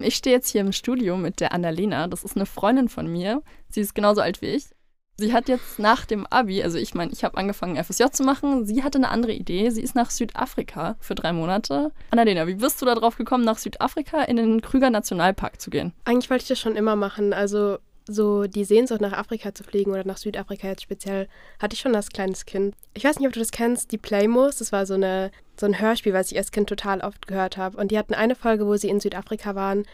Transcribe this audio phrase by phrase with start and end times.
[0.00, 2.08] Ich stehe jetzt hier im Studio mit der Annalena.
[2.08, 3.42] Das ist eine Freundin von mir.
[3.68, 4.64] Sie ist genauso alt wie ich.
[5.20, 8.64] Sie hat jetzt nach dem Abi, also ich meine, ich habe angefangen FSJ zu machen.
[8.64, 9.68] Sie hatte eine andere Idee.
[9.68, 11.92] Sie ist nach Südafrika für drei Monate.
[12.10, 15.92] Annalena, wie bist du darauf gekommen, nach Südafrika in den Krüger Nationalpark zu gehen?
[16.04, 17.34] Eigentlich wollte ich das schon immer machen.
[17.34, 17.76] Also
[18.06, 21.28] so die Sehnsucht nach Afrika zu fliegen oder nach Südafrika jetzt speziell,
[21.58, 22.74] hatte ich schon als kleines Kind.
[22.94, 25.80] Ich weiß nicht, ob du das kennst, die Playmos, das war so, eine, so ein
[25.80, 27.76] Hörspiel, was ich als Kind total oft gehört habe.
[27.76, 29.84] Und die hatten eine Folge, wo sie in Südafrika waren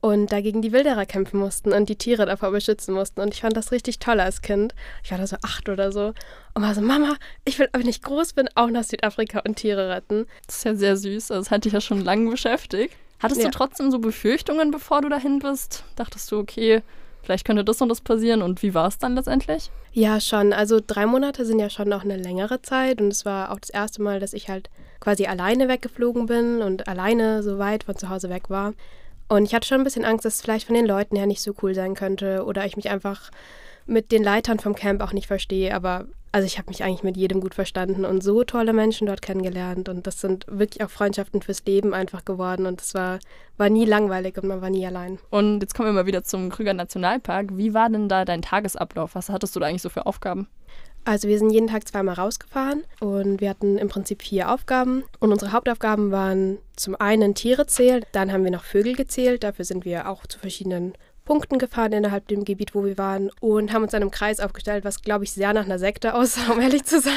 [0.00, 3.20] und dagegen die Wilderer kämpfen mussten und die Tiere davor beschützen mussten.
[3.20, 4.74] Und ich fand das richtig toll als Kind.
[5.02, 6.14] Ich war da so acht oder so
[6.54, 9.88] und war so, Mama, ich will, wenn ich groß bin, auch nach Südafrika und Tiere
[9.90, 10.26] retten.
[10.46, 11.32] Das ist ja sehr süß.
[11.32, 12.94] Also, das hat dich ja schon lange beschäftigt.
[13.18, 13.48] Hattest ja.
[13.48, 15.82] du trotzdem so Befürchtungen, bevor du dahin bist?
[15.96, 16.82] Dachtest du, okay,
[17.22, 19.70] vielleicht könnte das und das passieren und wie war es dann letztendlich?
[19.92, 20.52] Ja, schon.
[20.52, 23.70] Also drei Monate sind ja schon noch eine längere Zeit und es war auch das
[23.70, 28.08] erste Mal, dass ich halt quasi alleine weggeflogen bin und alleine so weit von zu
[28.08, 28.74] Hause weg war.
[29.28, 31.42] Und ich hatte schon ein bisschen Angst, dass es vielleicht von den Leuten her nicht
[31.42, 33.30] so cool sein könnte oder ich mich einfach
[33.86, 35.74] mit den Leitern vom Camp auch nicht verstehe.
[35.74, 39.22] Aber also ich habe mich eigentlich mit jedem gut verstanden und so tolle Menschen dort
[39.22, 39.88] kennengelernt.
[39.88, 42.66] Und das sind wirklich auch Freundschaften fürs Leben einfach geworden.
[42.66, 43.18] Und es war,
[43.56, 45.18] war nie langweilig und man war nie allein.
[45.30, 47.56] Und jetzt kommen wir mal wieder zum Krüger Nationalpark.
[47.56, 49.14] Wie war denn da dein Tagesablauf?
[49.14, 50.48] Was hattest du da eigentlich so für Aufgaben?
[51.08, 55.04] Also wir sind jeden Tag zweimal rausgefahren und wir hatten im Prinzip vier Aufgaben.
[55.20, 59.42] Und unsere Hauptaufgaben waren zum einen Tiere zählen, dann haben wir noch Vögel gezählt.
[59.42, 60.92] Dafür sind wir auch zu verschiedenen
[61.24, 64.84] Punkten gefahren innerhalb dem Gebiet, wo wir waren und haben uns dann im Kreis aufgestellt,
[64.84, 67.14] was glaube ich sehr nach einer Sekte aussah, um ehrlich zu sein.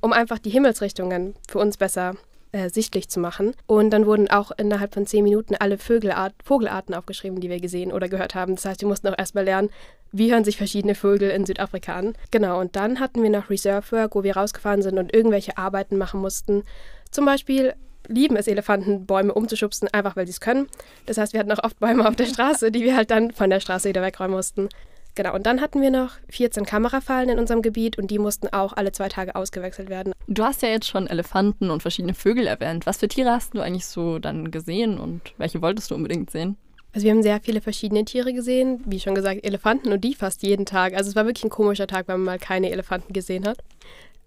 [0.00, 2.16] um einfach die Himmelsrichtungen für uns besser
[2.52, 3.54] äh, sichtlich zu machen.
[3.66, 7.92] Und dann wurden auch innerhalb von zehn Minuten alle Vögelart, Vogelarten aufgeschrieben, die wir gesehen
[7.92, 8.56] oder gehört haben.
[8.56, 9.70] Das heißt, wir mussten auch erstmal lernen,
[10.12, 12.14] wie hören sich verschiedene Vögel in Südafrika an.
[12.30, 15.96] Genau, und dann hatten wir noch Reserve Work, wo wir rausgefahren sind und irgendwelche Arbeiten
[15.96, 16.62] machen mussten.
[17.10, 17.74] Zum Beispiel
[18.08, 20.68] lieben es Elefanten, Bäume umzuschubsen, einfach weil sie es können.
[21.06, 23.48] Das heißt, wir hatten auch oft Bäume auf der Straße, die wir halt dann von
[23.48, 24.68] der Straße wieder wegräumen mussten.
[25.14, 28.72] Genau, und dann hatten wir noch 14 Kamerafallen in unserem Gebiet und die mussten auch
[28.72, 30.12] alle zwei Tage ausgewechselt werden.
[30.26, 32.86] Du hast ja jetzt schon Elefanten und verschiedene Vögel erwähnt.
[32.86, 36.56] Was für Tiere hast du eigentlich so dann gesehen und welche wolltest du unbedingt sehen?
[36.94, 40.42] Also wir haben sehr viele verschiedene Tiere gesehen, wie schon gesagt, Elefanten und die fast
[40.42, 40.94] jeden Tag.
[40.94, 43.58] Also es war wirklich ein komischer Tag, weil man mal keine Elefanten gesehen hat.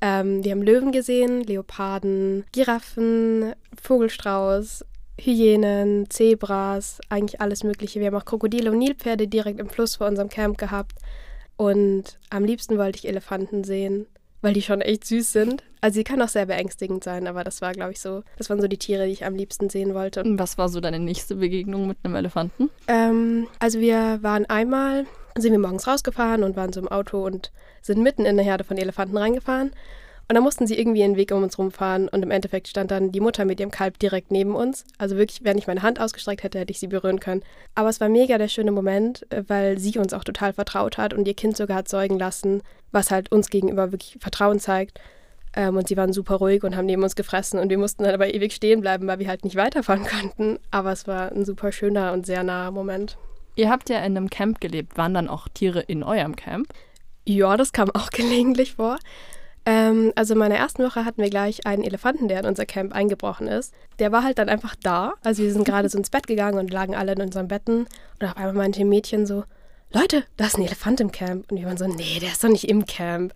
[0.02, 4.84] Ähm, wir haben Löwen gesehen, Leoparden, Giraffen, Vogelstrauß,
[5.20, 8.00] Hyänen, Zebras, eigentlich alles Mögliche.
[8.00, 10.94] Wir haben auch Krokodile und Nilpferde direkt im Fluss vor unserem Camp gehabt.
[11.58, 14.08] Und am liebsten wollte ich Elefanten sehen,
[14.42, 15.64] weil die schon echt süß sind.
[15.80, 18.60] Also sie kann auch sehr beängstigend sein, aber das war, glaube ich, so, das waren
[18.60, 20.24] so die Tiere, die ich am liebsten sehen wollte.
[20.24, 22.70] Und was war so deine nächste Begegnung mit einem Elefanten?
[22.88, 25.06] Ähm, also wir waren einmal,
[25.38, 27.52] sind wir morgens rausgefahren und waren so im Auto und
[27.82, 29.72] sind mitten in eine Herde von Elefanten reingefahren.
[30.28, 33.12] Und dann mussten sie irgendwie einen Weg um uns rumfahren und im Endeffekt stand dann
[33.12, 34.86] die Mutter mit ihrem Kalb direkt neben uns.
[34.98, 37.44] Also wirklich, wenn ich meine Hand ausgestreckt hätte, hätte ich sie berühren können.
[37.76, 41.14] Aber es war mega der schöne Moment, äh, weil sie uns auch total vertraut hat
[41.14, 45.00] und ihr Kind sogar hat zeugen lassen, was halt uns gegenüber wirklich Vertrauen zeigt.
[45.56, 48.14] Ähm, und sie waren super ruhig und haben neben uns gefressen und wir mussten dann
[48.14, 50.58] aber ewig stehen bleiben, weil wir halt nicht weiterfahren konnten.
[50.72, 53.18] Aber es war ein super schöner und sehr naher Moment.
[53.56, 54.98] Ihr habt ja in einem Camp gelebt.
[54.98, 56.68] Waren dann auch Tiere in eurem Camp?
[57.26, 58.98] Ja, das kam auch gelegentlich vor.
[59.66, 62.94] Ähm, also in meiner ersten Woche hatten wir gleich einen Elefanten, der in unser Camp
[62.94, 63.74] eingebrochen ist.
[64.00, 65.14] Der war halt dann einfach da.
[65.24, 67.88] Also wir sind gerade so ins Bett gegangen und lagen alle in unseren Betten.
[68.20, 69.44] Und auf einmal meinte ein Mädchen so,
[69.92, 71.52] Leute, da ist ein Elefant im Camp.
[71.52, 73.34] Und wir waren so, nee, der ist doch nicht im Camp.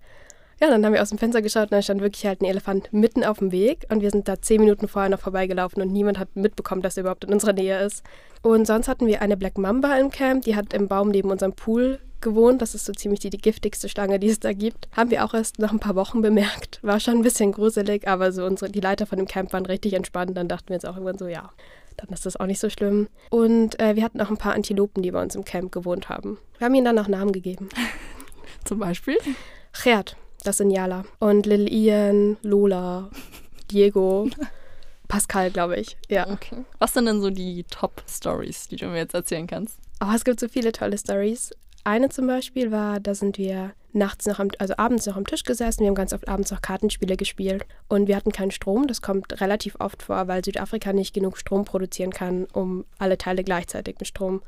[0.62, 2.92] Ja, dann haben wir aus dem Fenster geschaut und da stand wirklich halt ein Elefant
[2.92, 3.86] mitten auf dem Weg.
[3.90, 7.02] Und wir sind da zehn Minuten vorher noch vorbeigelaufen und niemand hat mitbekommen, dass er
[7.02, 8.04] überhaupt in unserer Nähe ist.
[8.42, 11.54] Und sonst hatten wir eine Black Mamba im Camp, die hat im Baum neben unserem
[11.54, 12.62] Pool gewohnt.
[12.62, 14.88] Das ist so ziemlich die, die giftigste Schlange, die es da gibt.
[14.96, 16.80] Haben wir auch erst nach ein paar Wochen bemerkt.
[16.82, 19.94] War schon ein bisschen gruselig, aber so unsere, die Leiter von dem Camp waren richtig
[19.94, 20.36] entspannt.
[20.38, 21.52] Dann dachten wir uns auch irgendwann so, ja,
[21.98, 23.08] dann ist das auch nicht so schlimm.
[23.30, 26.38] Und äh, wir hatten auch ein paar Antilopen, die bei uns im Camp gewohnt haben.
[26.58, 27.70] Wir haben ihnen dann auch Namen gegeben.
[28.66, 29.18] Zum Beispiel?
[29.84, 31.06] Gerd, das sind Jala.
[31.20, 33.10] Und Lil Ian, Lola,
[33.72, 34.30] Diego.
[35.08, 35.98] Pascal, glaube ich.
[36.08, 36.30] Ja.
[36.30, 36.64] Okay.
[36.78, 39.78] Was sind denn so die Top-Stories, die du mir jetzt erzählen kannst?
[40.02, 41.52] Oh, es gibt so viele tolle Stories.
[41.84, 45.44] Eine zum Beispiel war, da sind wir nachts noch am, also abends noch am Tisch
[45.44, 45.82] gesessen.
[45.82, 48.88] Wir haben ganz oft abends noch Kartenspiele gespielt und wir hatten keinen Strom.
[48.88, 53.44] Das kommt relativ oft vor, weil Südafrika nicht genug Strom produzieren kann, um alle Teile
[53.44, 54.42] gleichzeitig mit Strom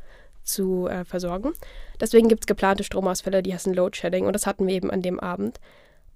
[0.43, 1.53] zu äh, versorgen.
[1.99, 5.01] Deswegen gibt es geplante Stromausfälle, die heißen Load Shedding und das hatten wir eben an
[5.01, 5.59] dem Abend.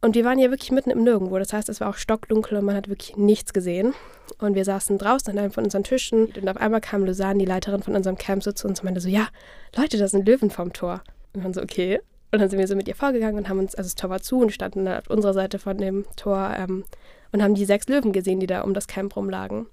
[0.05, 1.39] Und wir waren ja wirklich mitten im Nirgendwo.
[1.39, 3.95] Das heißt, es war auch stockdunkel und man hat wirklich nichts gesehen.
[4.37, 7.45] Und wir saßen draußen an einem von unseren Tischen und auf einmal kam Lausanne, die
[7.45, 9.29] Leiterin von unserem Camp, so zu uns und meinte so, ja,
[9.75, 11.01] Leute, da sind Löwen vorm Tor.
[11.33, 11.99] Und wir waren so, okay.
[12.31, 14.21] Und dann sind wir so mit ihr vorgegangen und haben uns, also das Tor war
[14.21, 16.85] zu und standen dann auf unserer Seite von dem Tor ähm,
[17.31, 19.65] und haben die sechs Löwen gesehen, die da um das Camp rumlagen.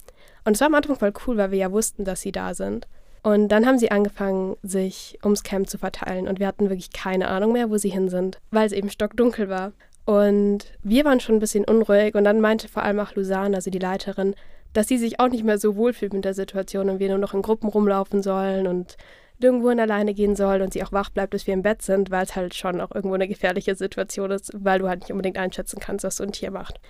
[0.46, 2.88] Und es war am Anfang voll cool, weil wir ja wussten, dass sie da sind.
[3.22, 6.26] Und dann haben sie angefangen, sich ums Camp zu verteilen.
[6.26, 9.50] Und wir hatten wirklich keine Ahnung mehr, wo sie hin sind, weil es eben stockdunkel
[9.50, 9.72] war.
[10.04, 12.14] Und wir waren schon ein bisschen unruhig.
[12.14, 14.34] Und dann meinte vor allem auch Lusan, also die Leiterin,
[14.72, 17.34] dass sie sich auch nicht mehr so wohlfühlt mit der Situation und wir nur noch
[17.34, 18.96] in Gruppen rumlaufen sollen und
[19.38, 22.10] irgendwo in alleine gehen soll und sie auch wach bleibt, bis wir im Bett sind,
[22.10, 25.36] weil es halt schon auch irgendwo eine gefährliche Situation ist, weil du halt nicht unbedingt
[25.36, 26.80] einschätzen kannst, was so ein Tier macht.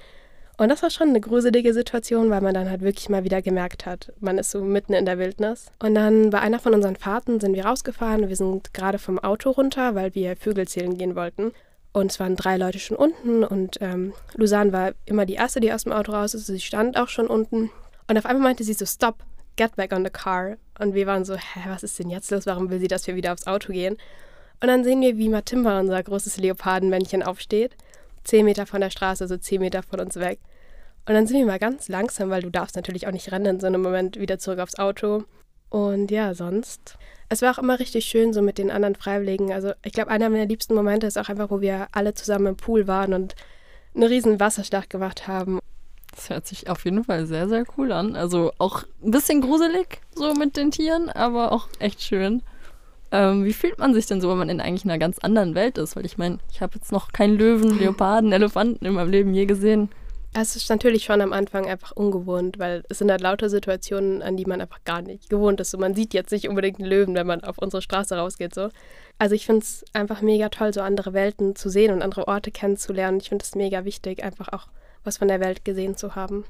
[0.59, 3.87] Und das war schon eine gruselige Situation, weil man dann halt wirklich mal wieder gemerkt
[3.87, 5.73] hat, man ist so mitten in der Wildnis.
[5.79, 8.29] Und dann bei einer von unseren Fahrten sind wir rausgefahren.
[8.29, 11.53] Wir sind gerade vom Auto runter, weil wir Vögel zählen gehen wollten.
[11.93, 15.73] Und es waren drei Leute schon unten und ähm, Lusan war immer die erste, die
[15.73, 16.47] aus dem Auto raus ist.
[16.47, 17.71] Sie stand auch schon unten.
[18.09, 19.17] Und auf einmal meinte sie so, stop,
[19.57, 20.57] get back on the car.
[20.79, 22.47] Und wir waren so, hä, was ist denn jetzt los?
[22.47, 23.99] Warum will sie, dass wir wieder aufs Auto gehen?
[24.61, 27.77] Und dann sehen wir, wie Matimba, unser großes Leopardenmännchen, aufsteht.
[28.25, 30.39] Zehn Meter von der Straße, so zehn Meter von uns weg.
[31.07, 33.61] Und dann sind wir mal ganz langsam, weil du darfst natürlich auch nicht rennen in
[33.61, 35.25] so einem Moment wieder zurück aufs Auto.
[35.69, 36.97] Und ja, sonst.
[37.33, 39.55] Es war auch immer richtig schön so mit den anderen Freiwilligen.
[39.55, 42.57] Also ich glaube, einer meiner liebsten Momente ist auch einfach, wo wir alle zusammen im
[42.59, 43.35] Pool waren und
[43.95, 45.59] einen riesen Wasserschlag gemacht haben.
[46.15, 48.17] Das hört sich auf jeden Fall sehr, sehr cool an.
[48.17, 52.43] Also auch ein bisschen gruselig so mit den Tieren, aber auch echt schön.
[53.11, 55.79] Ähm, wie fühlt man sich denn so, wenn man in eigentlich einer ganz anderen Welt
[55.79, 55.97] ist?
[55.97, 59.47] Weil ich meine, ich habe jetzt noch keinen Löwen, Leoparden, Elefanten in meinem Leben je
[59.47, 59.89] gesehen.
[60.35, 64.37] Es ist natürlich schon am Anfang einfach ungewohnt, weil es sind halt lauter Situationen, an
[64.37, 65.75] die man einfach gar nicht gewohnt ist.
[65.75, 68.55] Und man sieht jetzt nicht unbedingt einen Löwen, wenn man auf unsere Straße rausgeht.
[68.55, 68.71] So.
[69.19, 72.51] Also ich finde es einfach mega toll, so andere Welten zu sehen und andere Orte
[72.51, 73.19] kennenzulernen.
[73.21, 74.69] Ich finde es mega wichtig, einfach auch
[75.05, 76.45] was von der Welt gesehen zu haben.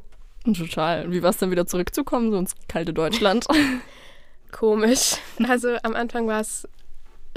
[0.45, 1.11] Total.
[1.11, 3.47] Wie war es dann wieder zurückzukommen, so ins kalte Deutschland?
[4.53, 5.17] Komisch.
[5.49, 6.69] Also am Anfang war es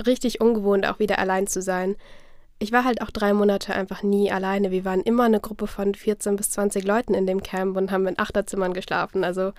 [0.05, 1.95] richtig ungewohnt, auch wieder allein zu sein
[2.59, 4.71] ich war halt auch drei Monate einfach nie alleine.
[4.71, 8.07] Wir waren immer eine Gruppe von 14 bis 20 Leuten in dem Camp und haben
[8.07, 9.23] in Achterzimmern geschlafen.
[9.23, 9.51] Also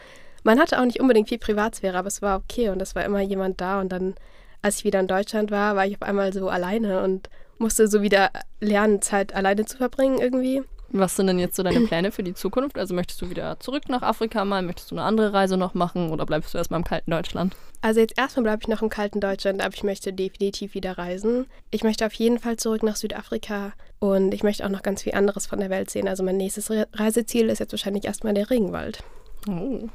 [0.45, 3.21] man hatte auch nicht unbedingt viel Privatsphäre, aber es war okay und es war immer
[3.21, 3.81] jemand da.
[3.81, 4.15] Und dann,
[4.63, 7.29] als ich wieder in Deutschland war, war ich auf einmal so alleine und
[7.59, 10.63] musste so wieder lernen, Zeit alleine zu verbringen irgendwie.
[10.91, 12.79] Was sind denn jetzt so deine Pläne für die Zukunft?
[12.79, 14.63] Also möchtest du wieder zurück nach Afrika mal?
[14.63, 17.57] Möchtest du eine andere Reise noch machen oder bleibst du erstmal im kalten Deutschland?
[17.83, 21.47] Also jetzt erstmal bleibe ich noch im kalten Deutschland, aber ich möchte definitiv wieder reisen.
[21.71, 25.15] Ich möchte auf jeden Fall zurück nach Südafrika und ich möchte auch noch ganz viel
[25.15, 26.09] anderes von der Welt sehen.
[26.09, 29.03] Also mein nächstes Reiseziel ist jetzt wahrscheinlich erstmal der Regenwald.
[29.49, 29.89] Oh.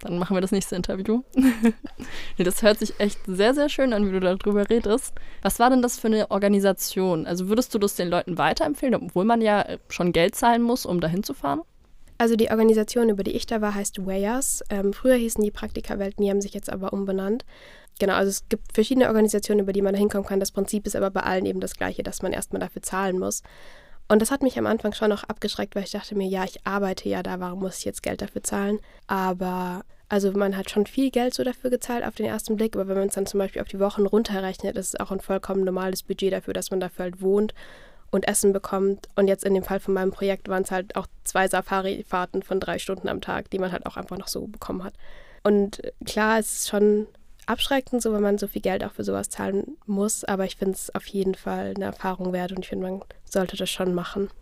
[0.00, 1.22] Dann machen wir das nächste Interview.
[1.34, 5.12] nee, das hört sich echt sehr, sehr schön an, wie du darüber redest.
[5.42, 7.26] Was war denn das für eine Organisation?
[7.26, 11.00] Also würdest du das den Leuten weiterempfehlen, obwohl man ja schon Geld zahlen muss, um
[11.00, 11.62] dahin zu fahren?
[12.16, 14.62] Also die Organisation, über die ich da war, heißt Wayers.
[14.70, 17.44] Ähm, früher hießen die Praktikerwelten, die haben sich jetzt aber umbenannt.
[18.00, 20.40] Genau, also es gibt verschiedene Organisationen, über die man da hinkommen kann.
[20.40, 23.42] Das Prinzip ist aber bei allen eben das gleiche, dass man erstmal dafür zahlen muss.
[24.08, 26.66] Und das hat mich am Anfang schon noch abgeschreckt, weil ich dachte mir, ja, ich
[26.66, 28.80] arbeite ja da, warum muss ich jetzt Geld dafür zahlen?
[29.06, 32.88] Aber also man hat schon viel Geld so dafür gezahlt auf den ersten Blick, aber
[32.88, 35.64] wenn man es dann zum Beispiel auf die Wochen runterrechnet, ist es auch ein vollkommen
[35.64, 37.52] normales Budget dafür, dass man dafür halt wohnt
[38.10, 39.06] und Essen bekommt.
[39.16, 42.60] Und jetzt in dem Fall von meinem Projekt waren es halt auch zwei Safari-Fahrten von
[42.60, 44.94] drei Stunden am Tag, die man halt auch einfach noch so bekommen hat.
[45.42, 47.06] Und klar, es ist schon
[47.48, 50.24] abschreckend, so wenn man so viel Geld auch für sowas zahlen muss.
[50.24, 53.56] Aber ich finde es auf jeden Fall eine Erfahrung wert und ich finde, man sollte
[53.56, 54.30] das schon machen.